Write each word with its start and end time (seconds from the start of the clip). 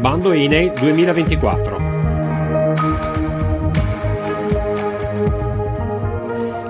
Bando 0.00 0.32
INEI 0.32 0.70
2024. 0.78 1.76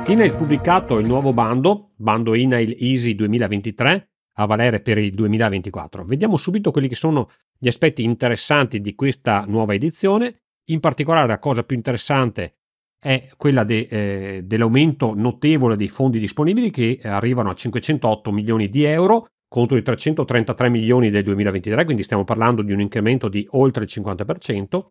INAIL 0.06 0.34
pubblicato 0.34 0.98
il 0.98 1.06
nuovo 1.06 1.34
bando, 1.34 1.90
bando 1.96 2.34
INAIL 2.34 2.74
Easy 2.80 3.14
2023, 3.14 4.10
a 4.36 4.46
valere 4.46 4.80
per 4.80 4.96
il 4.96 5.12
2024. 5.12 6.06
Vediamo 6.06 6.38
subito 6.38 6.70
quelli 6.70 6.88
che 6.88 6.94
sono 6.94 7.28
gli 7.58 7.68
aspetti 7.68 8.02
interessanti 8.02 8.80
di 8.80 8.94
questa 8.94 9.44
nuova 9.46 9.74
edizione. 9.74 10.44
In 10.70 10.80
particolare 10.80 11.26
la 11.26 11.38
cosa 11.38 11.64
più 11.64 11.76
interessante 11.76 12.54
è 12.98 13.28
quella 13.36 13.64
de, 13.64 13.88
eh, 13.90 14.40
dell'aumento 14.42 15.12
notevole 15.14 15.76
dei 15.76 15.88
fondi 15.88 16.18
disponibili 16.18 16.70
che 16.70 16.98
arrivano 17.02 17.50
a 17.50 17.54
508 17.54 18.32
milioni 18.32 18.70
di 18.70 18.84
euro 18.84 19.26
contro 19.48 19.76
i 19.76 19.82
333 19.82 20.68
milioni 20.68 21.10
del 21.10 21.24
2023, 21.24 21.84
quindi 21.84 22.02
stiamo 22.02 22.24
parlando 22.24 22.62
di 22.62 22.72
un 22.72 22.80
incremento 22.80 23.28
di 23.28 23.46
oltre 23.52 23.84
il 23.84 23.90
50%, 23.92 24.86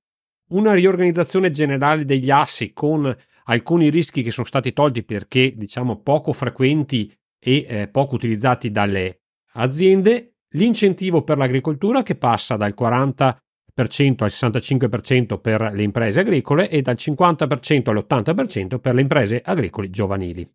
una 0.50 0.74
riorganizzazione 0.74 1.52
generale 1.52 2.06
degli 2.06 2.32
assi 2.32 2.74
con 2.74 3.16
alcuni 3.46 3.90
rischi 3.90 4.24
che 4.24 4.32
sono 4.32 4.48
stati 4.48 4.74
tolti 4.74 5.04
perché 5.04 5.54
diciamo 5.56 6.02
poco 6.02 6.34
frequenti 6.34 7.14
e 7.40 7.66
eh, 7.68 7.88
poco 7.88 8.16
utilizzati 8.16 8.72
dalle 8.72 9.22
aziende, 9.54 10.38
l'incentivo 10.52 11.24
per 11.24 11.38
l'agricoltura 11.38 12.04
che 12.04 12.16
passa 12.16 12.56
dal 12.56 12.74
40% 12.78 13.36
al 13.78 14.30
65% 14.30 15.40
per 15.40 15.72
le 15.74 15.84
imprese 15.84 16.22
agricole 16.22 16.70
e 16.70 16.82
dal 16.82 16.96
50% 16.98 17.90
all'80% 17.90 18.80
per 18.80 18.96
le 18.96 19.02
imprese 19.02 19.42
agricole 19.44 19.90
giovanili. 19.90 20.50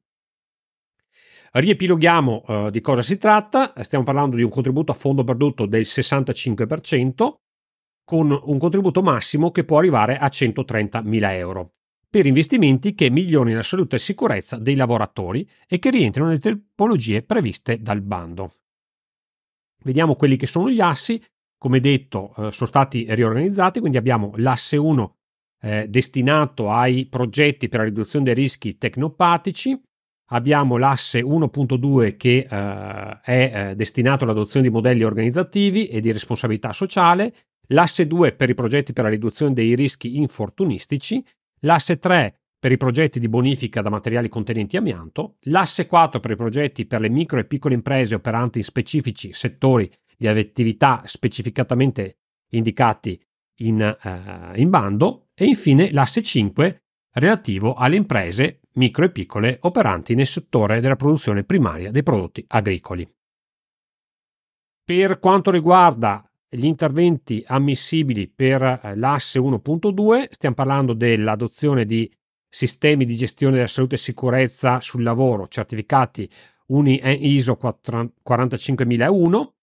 Riepiloghiamo 1.55 2.45
uh, 2.47 2.71
di 2.71 2.81
cosa 2.81 3.03
si 3.03 3.19
tratta, 3.19 3.75
stiamo 3.83 4.05
parlando 4.05 4.37
di 4.37 4.43
un 4.43 4.51
contributo 4.51 4.93
a 4.93 4.95
fondo 4.95 5.23
perduto 5.23 5.67
del 5.67 5.83
65% 5.83 7.35
con 8.05 8.31
un 8.31 8.59
contributo 8.59 9.03
massimo 9.03 9.51
che 9.51 9.65
può 9.65 9.79
arrivare 9.79 10.17
a 10.17 10.27
130.000 10.27 11.31
euro 11.33 11.75
per 12.13 12.27
investimenti 12.27 12.95
che 12.95 13.09
migliorino 13.09 13.57
la 13.57 13.63
salute 13.63 13.97
e 13.97 13.99
sicurezza 13.99 14.59
dei 14.59 14.75
lavoratori 14.75 15.49
e 15.67 15.79
che 15.79 15.89
rientrino 15.89 16.27
nelle 16.27 16.41
tipologie 16.41 17.23
previste 17.23 17.81
dal 17.81 18.03
bando. 18.03 18.53
Vediamo 19.83 20.15
quelli 20.15 20.37
che 20.37 20.47
sono 20.47 20.69
gli 20.69 20.81
assi, 20.81 21.23
come 21.57 21.81
detto 21.81 22.35
eh, 22.37 22.53
sono 22.53 22.69
stati 22.69 23.07
riorganizzati, 23.09 23.81
quindi 23.81 23.97
abbiamo 23.97 24.33
l'asse 24.37 24.77
1 24.77 25.17
eh, 25.63 25.87
destinato 25.89 26.71
ai 26.71 27.07
progetti 27.07 27.71
per 27.71 27.81
la 27.81 27.87
riduzione 27.87 28.27
dei 28.27 28.35
rischi 28.35 28.77
tecnopatici, 28.77 29.81
abbiamo 30.33 30.77
l'asse 30.77 31.23
1.2 31.23 32.17
che 32.17 32.47
eh, 32.49 33.21
è 33.23 33.53
eh, 33.71 33.77
destinato 33.77 34.25
all'adozione 34.25 34.67
di 34.67 34.73
modelli 34.73 35.05
organizzativi 35.05 35.87
e 35.87 36.01
di 36.01 36.11
responsabilità 36.11 36.73
sociale, 36.73 37.33
l'asse 37.69 38.07
2 38.07 38.33
per 38.33 38.51
i 38.51 38.55
progetti 38.55 38.93
per 38.93 39.05
la 39.05 39.11
riduzione 39.11 39.53
dei 39.53 39.75
rischi 39.75 40.17
infortunistici, 40.17 41.25
l'asse 41.61 41.99
3 41.99 42.37
per 42.59 42.73
i 42.73 42.77
progetti 42.77 43.19
di 43.19 43.29
bonifica 43.29 43.83
da 43.83 43.91
materiali 43.91 44.29
contenenti 44.29 44.77
amianto, 44.77 45.37
l'asse 45.43 45.87
4 45.87 46.21
per 46.21 46.31
i 46.31 46.37
progetti 46.37 46.87
per 46.87 47.01
le 47.01 47.09
micro 47.09 47.39
e 47.39 47.45
piccole 47.45 47.75
imprese 47.75 48.15
operanti 48.15 48.59
in 48.59 48.65
specifici 48.65 49.33
settori 49.33 49.91
di 50.17 50.29
attività 50.29 51.03
specificatamente 51.05 52.19
indicati 52.51 53.21
in, 53.63 53.97
uh, 54.03 54.59
in 54.59 54.71
bando 54.71 55.29
e 55.35 55.47
infine 55.47 55.91
l'asse 55.91 56.23
5 56.23 56.83
relativo 57.15 57.75
alle 57.75 57.97
imprese 57.97 58.61
micro 58.75 59.05
e 59.05 59.11
piccole 59.11 59.59
operanti 59.63 60.15
nel 60.15 60.27
settore 60.27 60.81
della 60.81 60.97
produzione 60.97 61.45
primaria 61.45 61.91
dei 61.91 62.03
prodotti 62.03 62.45
agricoli. 62.49 63.11
Per 64.85 65.19
quanto 65.19 65.51
riguarda 65.51 66.29
gli 66.49 66.67
interventi 66.67 67.43
ammissibili 67.47 68.29
per 68.29 68.63
eh, 68.63 68.95
l'asse 68.97 69.41
1.2, 69.41 70.27
stiamo 70.31 70.55
parlando 70.55 70.93
dell'adozione 70.93 71.87
di 71.87 72.11
sistemi 72.49 73.07
di 73.07 73.17
gestione 73.17 73.55
della 73.55 73.67
salute 73.67 73.95
e 73.95 73.99
sicurezza 73.99 74.81
sul 74.81 75.03
lavoro 75.03 75.49
certificati 75.49 76.29
UNI 76.67 77.01
ISO 77.35 77.57
45001, 77.57 79.55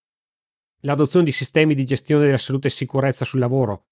l'adozione 0.82 1.26
di 1.26 1.32
sistemi 1.32 1.76
di 1.76 1.86
gestione 1.86 2.26
della 2.26 2.38
salute 2.38 2.68
e 2.68 2.72
sicurezza 2.72 3.26
sul 3.26 3.40
lavoro 3.40 3.89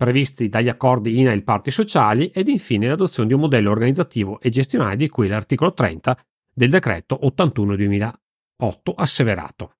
previsti 0.00 0.48
dagli 0.48 0.70
accordi 0.70 1.18
INAIL 1.18 1.44
parti 1.44 1.70
sociali 1.70 2.28
ed 2.28 2.48
infine 2.48 2.88
l'adozione 2.88 3.28
di 3.28 3.34
un 3.34 3.40
modello 3.40 3.70
organizzativo 3.70 4.40
e 4.40 4.48
gestionale 4.48 4.96
di 4.96 5.10
cui 5.10 5.28
l'articolo 5.28 5.74
30 5.74 6.18
del 6.54 6.70
decreto 6.70 7.20
81-2008 7.22 8.14
asseverato. 8.94 9.74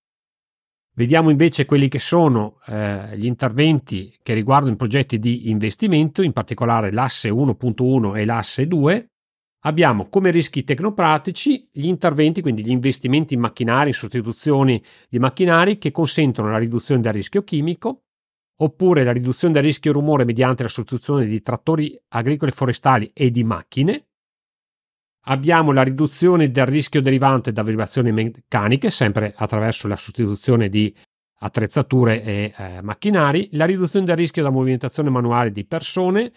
Vediamo 0.94 1.30
invece 1.30 1.64
quelli 1.64 1.88
che 1.88 1.98
sono 1.98 2.60
eh, 2.66 3.16
gli 3.16 3.24
interventi 3.24 4.14
che 4.22 4.34
riguardano 4.34 4.74
i 4.74 4.76
progetti 4.76 5.18
di 5.18 5.48
investimento, 5.48 6.20
in 6.20 6.32
particolare 6.32 6.92
l'asse 6.92 7.30
1.1 7.30 8.14
e 8.14 8.24
l'asse 8.26 8.66
2. 8.66 9.06
Abbiamo 9.60 10.10
come 10.10 10.30
rischi 10.30 10.64
tecnopratici 10.64 11.66
gli 11.72 11.86
interventi, 11.86 12.42
quindi 12.42 12.62
gli 12.62 12.70
investimenti 12.70 13.32
in 13.32 13.40
macchinari, 13.40 13.88
in 13.88 13.94
sostituzioni 13.94 14.82
di 15.08 15.18
macchinari 15.18 15.78
che 15.78 15.90
consentono 15.90 16.50
la 16.50 16.58
riduzione 16.58 17.00
del 17.00 17.14
rischio 17.14 17.42
chimico, 17.42 18.02
oppure 18.62 19.04
la 19.04 19.12
riduzione 19.12 19.54
del 19.54 19.62
rischio 19.62 19.92
rumore 19.92 20.24
mediante 20.24 20.62
la 20.62 20.68
sostituzione 20.68 21.26
di 21.26 21.40
trattori 21.40 21.98
agricoli 22.08 22.50
e 22.50 22.54
forestali 22.54 23.10
e 23.12 23.30
di 23.30 23.44
macchine. 23.44 24.06
Abbiamo 25.24 25.72
la 25.72 25.82
riduzione 25.82 26.50
del 26.50 26.66
rischio 26.66 27.02
derivante 27.02 27.52
da 27.52 27.62
vibrazioni 27.62 28.10
meccaniche, 28.10 28.90
sempre 28.90 29.34
attraverso 29.36 29.86
la 29.86 29.96
sostituzione 29.96 30.68
di 30.68 30.94
attrezzature 31.42 32.22
e 32.22 32.54
eh, 32.56 32.82
macchinari, 32.82 33.48
la 33.52 33.66
riduzione 33.66 34.06
del 34.06 34.16
rischio 34.16 34.42
da 34.42 34.50
movimentazione 34.50 35.10
manuale 35.10 35.52
di 35.52 35.64
persone, 35.64 36.32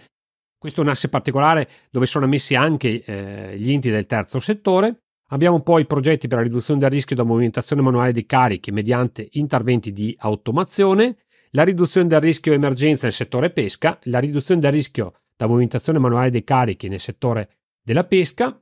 questo 0.64 0.80
è 0.80 0.84
un 0.86 0.92
asse 0.92 1.10
particolare 1.10 1.68
dove 1.90 2.06
sono 2.06 2.24
ammessi 2.24 2.56
anche 2.56 3.04
eh, 3.04 3.58
gli 3.58 3.74
enti 3.74 3.90
del 3.90 4.06
terzo 4.06 4.40
settore. 4.40 5.00
Abbiamo 5.32 5.60
poi 5.62 5.86
progetti 5.86 6.30
per 6.30 6.38
la 6.38 6.44
riduzione 6.46 6.80
del 6.80 6.90
rischio 6.90 7.18
da 7.18 7.24
movimentazione 7.24 7.82
manuale 7.82 8.14
di 8.14 8.26
carichi 8.26 8.72
mediante 8.72 9.28
interventi 9.32 9.92
di 9.92 10.16
automazione, 10.20 11.18
la 11.56 11.64
riduzione 11.64 12.08
del 12.08 12.22
rischio 12.22 12.54
emergenza 12.54 13.06
nel 13.06 13.14
settore 13.14 13.52
pesca, 13.52 14.00
la 14.04 14.20
riduzione 14.20 14.62
del 14.62 14.72
rischio 14.72 15.14
da 15.36 15.48
movimentazione 15.48 16.00
manuale 16.00 16.30
dei 16.30 16.44
carichi 16.44 16.88
nel 16.88 17.00
settore 17.00 17.50
della 17.82 18.04
pesca. 18.04 18.60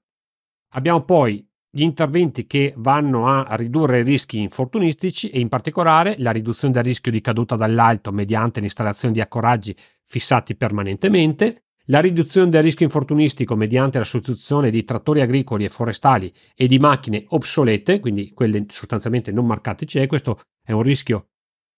Abbiamo 0.74 1.04
poi 1.04 1.46
gli 1.70 1.84
interventi 1.84 2.48
che 2.48 2.74
vanno 2.76 3.28
a 3.28 3.56
ridurre 3.56 4.00
i 4.00 4.04
rischi 4.04 4.40
infortunistici 4.40 5.30
e 5.30 5.40
in 5.40 5.48
particolare 5.48 6.16
la 6.18 6.32
riduzione 6.32 6.74
del 6.74 6.84
rischio 6.84 7.12
di 7.12 7.22
caduta 7.22 7.56
dall'alto 7.56 8.12
mediante 8.12 8.60
l'installazione 8.60 9.14
di 9.14 9.22
accoraggi 9.22 9.76
fissati 10.06 10.56
permanentemente, 10.56 11.64
la 11.86 12.02
riduzione 12.02 12.50
del 12.50 12.64
rischio 12.64 12.86
infortunistico 12.86 13.56
mediante 13.56 14.00
la 14.00 14.04
sostituzione 14.04 14.70
di 14.70 14.84
trattori 14.84 15.22
agricoli 15.22 15.64
e 15.64 15.70
forestali 15.70 16.34
e 16.56 16.68
di 16.68 16.78
macchine 16.78 17.24
obsolete, 17.30 18.02
quindi 18.02 18.32
quelle 18.34 18.66
sostanzialmente 18.68 19.32
non 19.32 19.46
marcate 19.46 19.86
CE, 19.86 20.08
questo 20.08 20.40
è 20.62 20.74
un 20.74 20.84
rischio 20.84 21.31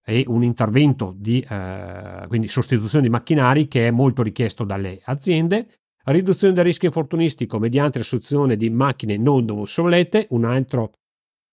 e 0.06 0.24
un 0.28 0.44
intervento 0.44 1.14
di 1.18 1.46
eh, 1.48 2.26
quindi 2.28 2.48
sostituzione 2.48 3.04
di 3.04 3.10
macchinari 3.10 3.68
che 3.68 3.88
è 3.88 3.92
molto 3.92 4.22
richiesto 4.22 4.64
dalle 4.64 5.00
aziende, 5.06 5.68
riduzione 6.06 6.54
del 6.54 6.66
rischio 6.66 6.90
infortunistico 6.90 7.60
mediante 7.60 8.00
la 8.00 8.04
sostituzione 8.04 8.58
di 8.58 8.70
macchine 8.70 9.18
non 9.18 9.50
obsolete, 9.50 10.28
un 10.32 10.44
altro, 10.44 10.92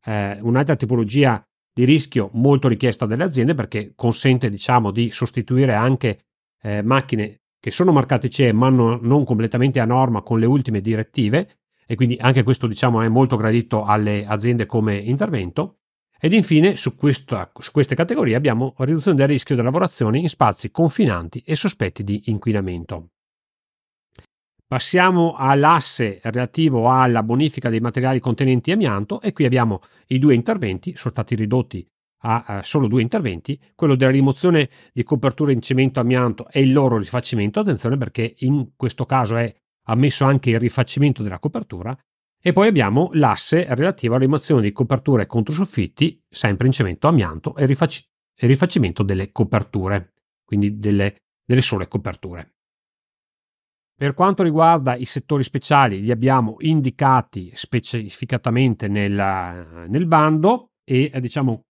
eh, 0.04 0.38
un'altra 0.40 0.74
tipologia 0.74 1.42
di 1.72 1.84
rischio 1.84 2.30
molto 2.32 2.66
richiesta 2.66 3.06
dalle 3.06 3.22
aziende 3.22 3.54
perché 3.54 3.92
consente 3.94 4.50
diciamo 4.50 4.90
di 4.90 5.10
sostituire 5.10 5.74
anche 5.74 6.24
eh, 6.62 6.82
macchine 6.82 7.42
che 7.60 7.70
sono 7.70 7.92
marcate 7.92 8.28
CE 8.28 8.52
ma 8.52 8.68
non, 8.68 8.98
non 9.02 9.24
completamente 9.24 9.78
a 9.78 9.84
norma 9.84 10.22
con 10.22 10.40
le 10.40 10.46
ultime 10.46 10.80
direttive 10.80 11.58
e 11.86 11.94
quindi 11.94 12.16
anche 12.20 12.42
questo 12.42 12.66
diciamo 12.66 13.02
è 13.02 13.08
molto 13.08 13.36
gradito 13.36 13.84
alle 13.84 14.26
aziende 14.26 14.66
come 14.66 14.96
intervento 14.96 15.79
ed 16.20 16.34
infine, 16.34 16.76
su, 16.76 16.96
questa, 16.96 17.50
su 17.58 17.70
queste 17.72 17.94
categorie 17.94 18.34
abbiamo 18.34 18.74
riduzione 18.78 19.16
del 19.16 19.28
rischio 19.28 19.54
delle 19.54 19.66
lavorazioni 19.66 20.20
in 20.20 20.28
spazi 20.28 20.70
confinanti 20.70 21.42
e 21.46 21.56
sospetti 21.56 22.04
di 22.04 22.24
inquinamento. 22.26 23.08
Passiamo 24.66 25.34
all'asse 25.34 26.20
relativo 26.22 26.90
alla 26.90 27.22
bonifica 27.22 27.70
dei 27.70 27.80
materiali 27.80 28.20
contenenti 28.20 28.70
amianto 28.70 29.20
e 29.20 29.32
qui 29.32 29.46
abbiamo 29.46 29.80
i 30.08 30.18
due 30.18 30.34
interventi, 30.34 30.94
sono 30.94 31.10
stati 31.10 31.34
ridotti 31.34 31.84
a 32.22 32.60
solo 32.62 32.86
due 32.86 33.00
interventi, 33.00 33.58
quello 33.74 33.96
della 33.96 34.10
rimozione 34.10 34.68
di 34.92 35.02
coperture 35.02 35.54
in 35.54 35.62
cemento 35.62 36.00
amianto 36.00 36.50
e 36.50 36.60
il 36.60 36.70
loro 36.70 36.98
rifacimento, 36.98 37.60
attenzione 37.60 37.96
perché 37.96 38.34
in 38.40 38.72
questo 38.76 39.06
caso 39.06 39.36
è 39.36 39.52
ammesso 39.86 40.26
anche 40.26 40.50
il 40.50 40.60
rifacimento 40.60 41.22
della 41.22 41.38
copertura 41.38 41.96
e 42.42 42.52
poi 42.52 42.68
abbiamo 42.68 43.10
l'asse 43.14 43.66
relativo 43.74 44.14
alla 44.14 44.24
rimozione 44.24 44.62
di 44.62 44.72
coperture 44.72 45.26
contro 45.26 45.52
soffitti, 45.52 46.22
sempre 46.28 46.66
in 46.66 46.72
cemento 46.72 47.08
amianto, 47.08 47.54
e, 47.56 47.66
rifac- 47.66 48.06
e 48.34 48.46
rifacimento 48.46 49.02
delle 49.02 49.30
coperture, 49.32 50.14
quindi 50.44 50.78
delle, 50.78 51.16
delle 51.44 51.62
sole 51.62 51.88
coperture. 51.88 52.54
Per 53.94 54.14
quanto 54.14 54.42
riguarda 54.42 54.96
i 54.96 55.04
settori 55.04 55.42
speciali, 55.42 56.00
li 56.00 56.10
abbiamo 56.10 56.56
indicati 56.60 57.50
specificatamente 57.54 58.88
nel, 58.88 59.86
nel 59.88 60.06
bando 60.06 60.70
e 60.82 61.12
diciamo 61.20 61.66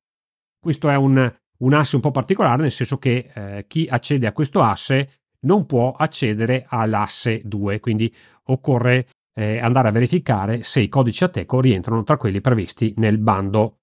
questo 0.61 0.89
è 0.89 0.95
un 0.95 1.35
un 1.61 1.75
asse 1.75 1.97
un 1.97 2.03
po' 2.03 2.11
particolare, 2.11 2.63
nel 2.63 2.71
senso 2.71 2.99
che 2.99 3.31
eh, 3.33 3.67
chi 3.67 3.87
accede 3.89 4.27
a 4.27 4.33
questo 4.33 4.63
asse 4.63 5.21
non 5.41 5.67
può 5.67 5.93
accedere 5.93 6.67
all'asse 6.69 7.41
2, 7.45 7.81
quindi 7.81 8.15
occorre 8.45 9.09
eh, 9.35 9.59
andare 9.59 9.89
a 9.89 9.93
verificare 9.93 10.63
se 10.63 10.81
i 10.81 10.89
codici 10.89 11.25
Ateco 11.25 11.61
rientrano 11.61 12.03
tra 12.03 12.17
quelli 12.17 12.41
previsti 12.41 12.95
nel 12.97 13.19
bando, 13.19 13.81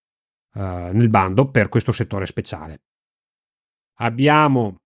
eh, 0.54 0.90
nel 0.94 1.10
bando 1.10 1.50
per 1.50 1.70
questo 1.70 1.92
settore 1.92 2.26
speciale. 2.26 2.82
Abbiamo 4.00 4.78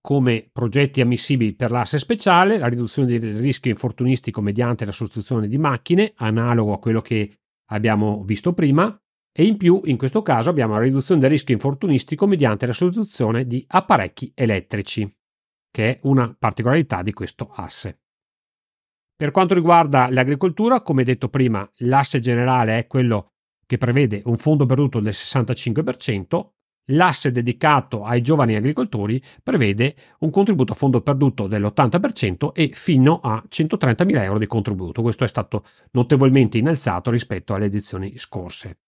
come 0.00 0.48
progetti 0.50 1.00
ammissibili 1.00 1.54
per 1.54 1.70
l'asse 1.70 1.98
speciale 1.98 2.56
la 2.56 2.68
riduzione 2.68 3.18
del 3.18 3.38
rischio 3.38 3.70
infortunistico 3.70 4.40
mediante 4.40 4.84
la 4.84 4.92
sostituzione 4.92 5.46
di 5.46 5.58
macchine, 5.58 6.12
analogo 6.16 6.72
a 6.72 6.78
quello 6.78 7.02
che 7.02 7.40
abbiamo 7.70 8.22
visto 8.24 8.54
prima, 8.54 8.98
e 9.32 9.44
in 9.44 9.56
più 9.56 9.80
in 9.84 9.96
questo 9.96 10.22
caso 10.22 10.50
abbiamo 10.50 10.74
la 10.74 10.80
riduzione 10.80 11.20
del 11.20 11.30
rischio 11.30 11.54
infortunistico 11.54 12.26
mediante 12.26 12.66
la 12.66 12.72
sostituzione 12.72 13.46
di 13.46 13.64
apparecchi 13.68 14.32
elettrici, 14.34 15.08
che 15.70 15.90
è 15.90 16.00
una 16.02 16.34
particolarità 16.36 17.02
di 17.02 17.12
questo 17.12 17.50
asse. 17.54 18.00
Per 19.20 19.32
quanto 19.32 19.52
riguarda 19.52 20.08
l'agricoltura, 20.08 20.80
come 20.80 21.04
detto 21.04 21.28
prima, 21.28 21.70
l'asse 21.80 22.20
generale 22.20 22.78
è 22.78 22.86
quello 22.86 23.32
che 23.66 23.76
prevede 23.76 24.22
un 24.24 24.38
fondo 24.38 24.64
perduto 24.64 24.98
del 24.98 25.12
65%, 25.12 26.48
l'asse 26.92 27.30
dedicato 27.30 28.02
ai 28.02 28.22
giovani 28.22 28.54
agricoltori 28.54 29.22
prevede 29.42 29.94
un 30.20 30.30
contributo 30.30 30.72
a 30.72 30.74
fondo 30.74 31.02
perduto 31.02 31.48
dell'80% 31.48 32.52
e 32.54 32.70
fino 32.72 33.20
a 33.22 33.44
130.000 33.46 34.22
euro 34.22 34.38
di 34.38 34.46
contributo. 34.46 35.02
Questo 35.02 35.24
è 35.24 35.28
stato 35.28 35.66
notevolmente 35.90 36.56
innalzato 36.56 37.10
rispetto 37.10 37.52
alle 37.52 37.66
edizioni 37.66 38.16
scorse. 38.16 38.78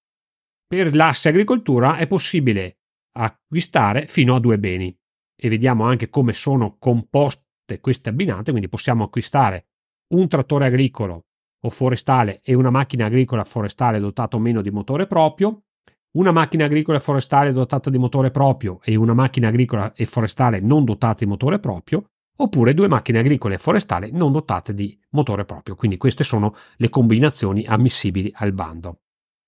Per 0.67 0.95
l'asse 0.95 1.29
agricoltura 1.29 1.99
è 1.99 2.07
possibile 2.07 2.79
acquistare 3.19 4.07
fino 4.07 4.35
a 4.35 4.41
due 4.41 4.59
beni 4.59 4.99
e 5.37 5.49
vediamo 5.51 5.85
anche 5.85 6.09
come 6.09 6.33
sono 6.33 6.79
composte 6.79 7.81
queste 7.83 8.09
abbinate, 8.09 8.51
quindi 8.51 8.71
possiamo 8.71 9.05
acquistare 9.05 9.67
un 10.13 10.29
trattore 10.29 10.67
agricolo 10.67 11.25
o 11.65 11.71
forestale 11.71 12.41
e 12.43 12.55
una 12.55 12.71
macchina 12.71 13.07
agricola 13.07 13.45
forestale 13.45 14.01
dotata 14.01 14.37
o 14.37 14.41
meno 14.41 14.63
di 14.63 14.71
motore 14.71 15.07
proprio, 15.07 15.65
una 16.13 16.33
macchina 16.33 16.65
agricola 16.65 16.99
e 16.99 17.01
forestale 17.01 17.53
dotata 17.53 17.89
di 17.89 17.99
motore 17.99 18.31
proprio 18.31 18.81
e 18.83 18.97
una 18.97 19.15
macchina 19.15 19.49
agricola 19.49 19.93
e 19.95 20.07
forestale 20.07 20.61
non 20.61 20.85
dotata 20.85 21.25
di 21.25 21.27
motore 21.27 21.59
proprio, 21.59 22.05
oppure 22.37 22.75
due 22.75 22.89
macchine 22.89 23.19
agricole 23.19 23.55
e 23.55 23.59
forestali 23.59 24.11
non 24.13 24.33
dotate 24.33 24.75
di 24.75 24.99
motore 25.11 25.45
proprio. 25.45 25.77
Quindi 25.77 25.97
queste 25.97 26.25
sono 26.25 26.55
le 26.77 26.89
combinazioni 26.89 27.65
ammissibili 27.65 28.33
al 28.37 28.53
bando. 28.53 28.99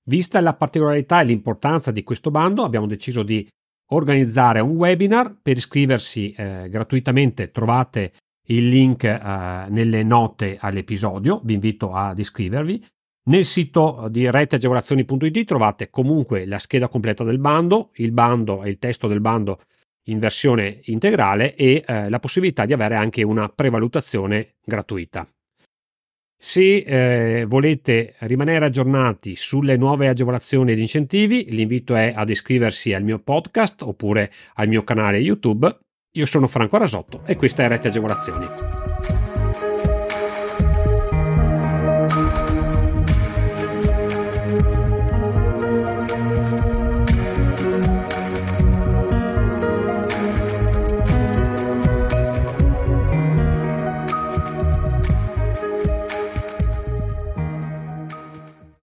Vista 0.06 0.40
la 0.40 0.54
particolarità 0.54 1.20
e 1.20 1.24
l'importanza 1.24 1.90
di 1.90 2.02
questo 2.02 2.30
bando, 2.30 2.62
abbiamo 2.62 2.86
deciso 2.86 3.22
di 3.22 3.46
organizzare 3.90 4.60
un 4.60 4.76
webinar. 4.76 5.38
Per 5.42 5.56
iscriversi 5.56 6.32
eh, 6.32 6.68
gratuitamente 6.68 7.50
trovate 7.50 8.12
il 8.46 8.68
link 8.68 9.04
eh, 9.04 9.66
nelle 9.68 10.02
note 10.02 10.56
all'episodio, 10.60 11.40
vi 11.44 11.54
invito 11.54 11.92
ad 11.92 12.18
iscrivervi. 12.18 12.84
Nel 13.26 13.46
sito 13.46 14.08
di 14.10 14.30
reteagevolazioni.it 14.30 15.44
trovate 15.44 15.88
comunque 15.88 16.44
la 16.44 16.58
scheda 16.58 16.88
completa 16.88 17.24
del 17.24 17.38
bando, 17.38 17.90
il 17.94 18.12
bando 18.12 18.62
e 18.62 18.68
il 18.68 18.78
testo 18.78 19.08
del 19.08 19.20
bando 19.20 19.62
in 20.08 20.18
versione 20.18 20.80
integrale 20.84 21.54
e 21.54 21.82
eh, 21.86 22.10
la 22.10 22.18
possibilità 22.18 22.66
di 22.66 22.74
avere 22.74 22.96
anche 22.96 23.22
una 23.22 23.48
prevalutazione 23.48 24.56
gratuita. 24.62 25.26
Se 26.36 26.76
eh, 26.76 27.46
volete 27.46 28.16
rimanere 28.18 28.66
aggiornati 28.66 29.34
sulle 29.34 29.78
nuove 29.78 30.08
agevolazioni 30.08 30.72
ed 30.72 30.78
incentivi, 30.78 31.46
l'invito 31.48 31.94
è 31.94 32.12
ad 32.14 32.28
iscriversi 32.28 32.92
al 32.92 33.02
mio 33.02 33.18
podcast 33.18 33.80
oppure 33.80 34.30
al 34.56 34.68
mio 34.68 34.84
canale 34.84 35.16
YouTube. 35.16 35.74
Io 36.16 36.26
sono 36.26 36.46
Franco 36.46 36.76
Rasotto 36.76 37.22
e 37.26 37.34
questa 37.34 37.64
è 37.64 37.68
Rete 37.68 37.88
Agevolazioni. 37.88 38.46